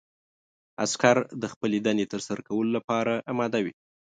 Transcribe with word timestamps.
عسکر 0.83 1.17
د 1.41 1.43
خپلې 1.53 1.77
دندې 1.85 2.05
ترسره 2.13 2.41
کولو 2.47 2.71
لپاره 2.77 3.13
اماده 3.31 3.59
وي. 3.65 3.73